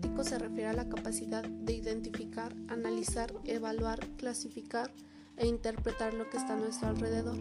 [0.00, 4.92] tiempo se refiere a la capacidad de identificar, analizar, evaluar, clasificar
[5.36, 7.36] e interpretar lo que está a nuestro alrededor.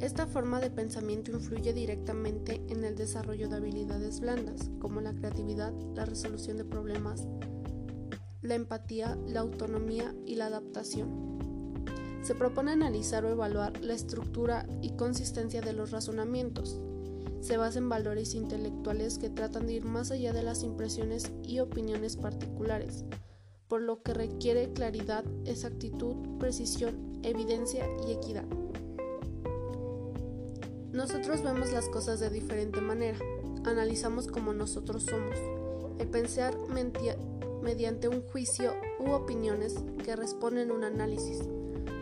[0.00, 5.72] Esta forma de pensamiento influye directamente en el desarrollo de habilidades blandas, como la creatividad,
[5.94, 7.26] la resolución de problemas,
[8.42, 11.32] la empatía, la autonomía y la adaptación.
[12.22, 16.80] Se propone analizar o evaluar la estructura y consistencia de los razonamientos.
[17.42, 21.58] Se basa en valores intelectuales que tratan de ir más allá de las impresiones y
[21.58, 23.04] opiniones particulares,
[23.66, 28.44] por lo que requiere claridad, exactitud, precisión, evidencia y equidad.
[30.92, 33.18] Nosotros vemos las cosas de diferente manera,
[33.64, 35.36] analizamos como nosotros somos.
[35.98, 36.56] El pensar
[37.60, 39.74] mediante un juicio u opiniones
[40.04, 41.40] que responden un análisis.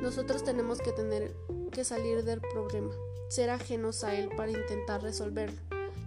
[0.02, 1.34] Nosotros tenemos que tener
[1.70, 2.92] que salir del problema,
[3.28, 5.58] ser ajenos a él para intentar resolverlo.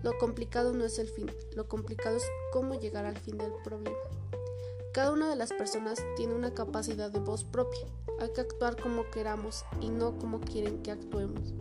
[0.04, 3.98] Lo complicado no es el fin, lo complicado es cómo llegar al fin del problema.
[4.94, 7.88] Cada una de las personas tiene una capacidad de voz propia.
[8.20, 11.54] Hay que actuar como queramos y no como quieren que actuemos.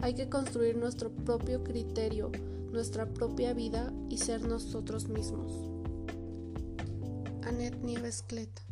[0.00, 2.30] Hay que construir nuestro propio criterio,
[2.70, 5.52] nuestra propia vida y ser nosotros mismos.
[7.42, 8.62] Annette Nieves Cleta